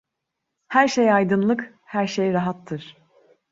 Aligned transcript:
Her 0.69 0.87
şey 0.87 1.11
aydınlık, 1.13 1.73
her 1.85 2.07
şey 2.07 2.33
rahattır. 2.33 2.97